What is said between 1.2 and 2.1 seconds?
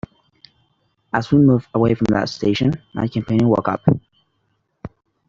we moved away from